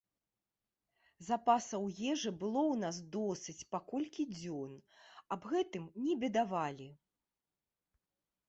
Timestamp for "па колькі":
3.75-4.25